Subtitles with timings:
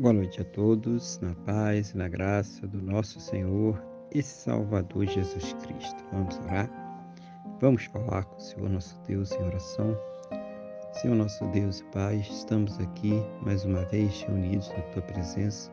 [0.00, 3.78] Boa noite a todos, na paz e na graça do nosso Senhor
[4.10, 6.02] e Salvador Jesus Cristo.
[6.10, 6.70] Vamos orar?
[7.60, 9.94] Vamos falar com o Senhor nosso Deus em oração.
[10.94, 13.12] Senhor nosso Deus e Pai, estamos aqui
[13.42, 15.70] mais uma vez reunidos na Tua presença,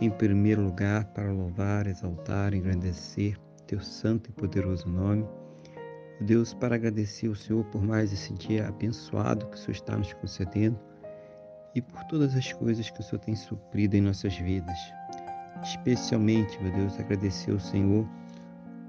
[0.00, 3.36] em primeiro lugar para louvar, exaltar, engrandecer
[3.66, 5.26] Teu santo e poderoso nome.
[6.20, 10.12] Deus, para agradecer ao Senhor por mais esse dia abençoado que o Senhor está nos
[10.12, 10.78] concedendo
[11.74, 14.78] e por todas as coisas que o Senhor tem suprido em nossas vidas.
[15.62, 18.06] Especialmente, meu Deus, agradecer ao Senhor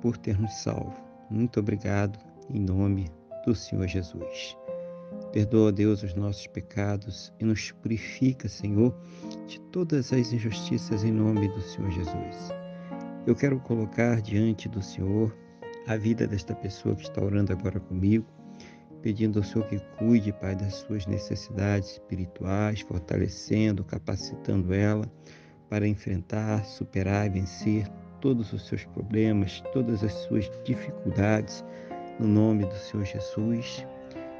[0.00, 0.94] por ter nos salvo.
[1.30, 2.18] Muito obrigado
[2.50, 3.10] em nome
[3.44, 4.56] do Senhor Jesus.
[5.32, 8.96] Perdoa, Deus, os nossos pecados e nos purifica, Senhor,
[9.46, 12.50] de todas as injustiças em nome do Senhor Jesus.
[13.26, 15.34] Eu quero colocar diante do Senhor
[15.86, 18.26] a vida desta pessoa que está orando agora comigo
[19.04, 25.04] pedindo ao Senhor que cuide, Pai, das suas necessidades espirituais, fortalecendo, capacitando ela
[25.68, 27.86] para enfrentar, superar e vencer
[28.22, 31.62] todos os seus problemas, todas as suas dificuldades,
[32.18, 33.86] no nome do Senhor Jesus.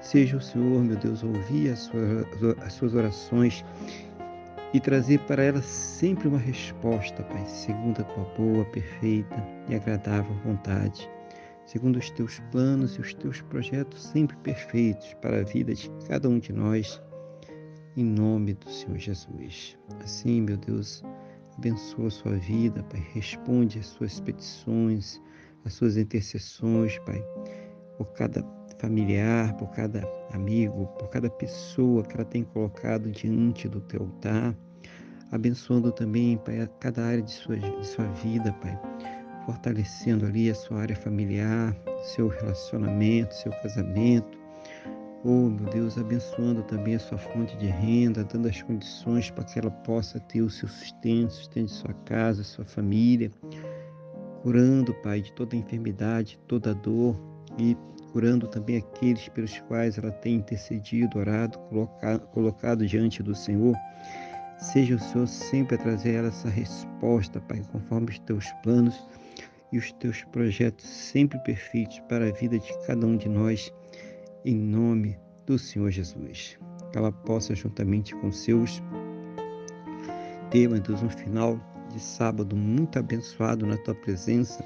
[0.00, 2.24] Seja o Senhor, meu Deus, ouvir as suas,
[2.64, 3.64] as suas orações
[4.72, 10.32] e trazer para ela sempre uma resposta, Pai, segundo a tua boa, perfeita e agradável
[10.44, 11.10] vontade
[11.72, 16.28] segundo os teus planos e os teus projetos sempre perfeitos para a vida de cada
[16.28, 17.02] um de nós,
[17.96, 19.78] em nome do Senhor Jesus.
[20.04, 21.02] Assim, meu Deus,
[21.56, 25.18] abençoa a sua vida, Pai, responde às suas petições,
[25.64, 27.24] às suas intercessões, Pai,
[27.96, 28.44] por cada
[28.78, 34.54] familiar, por cada amigo, por cada pessoa que ela tem colocado diante do teu altar,
[35.30, 38.78] abençoando também, Pai, cada área de sua, de sua vida, Pai
[39.46, 44.38] fortalecendo ali a sua área familiar, seu relacionamento, seu casamento.
[45.24, 49.58] Oh, meu Deus, abençoando também a sua fonte de renda, dando as condições para que
[49.58, 53.30] ela possa ter o seu sustento, sustento de sua casa, sua família,
[54.42, 57.16] curando, Pai, de toda enfermidade, toda dor
[57.56, 57.76] e
[58.12, 63.76] curando também aqueles pelos quais ela tem intercedido, orado, colocado, colocado diante do Senhor.
[64.58, 69.00] Seja o Senhor sempre a trazer ela essa resposta, Pai, conforme os teus planos
[69.72, 73.72] e os teus projetos sempre perfeitos para a vida de cada um de nós,
[74.44, 76.58] em nome do Senhor Jesus.
[76.92, 78.82] Que ela possa, juntamente com seus,
[80.50, 81.58] ter, meu Deus, um final
[81.90, 84.64] de sábado muito abençoado na tua presença,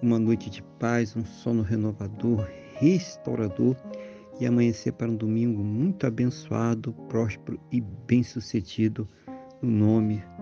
[0.00, 3.76] uma noite de paz, um sono renovador, restaurador
[4.40, 9.06] e amanhecer para um domingo muito abençoado, próspero e bem-sucedido
[9.60, 10.22] no nome